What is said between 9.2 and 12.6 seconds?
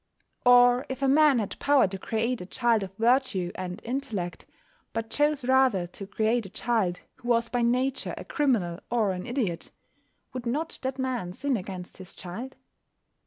idiot, would not that man sin against his child?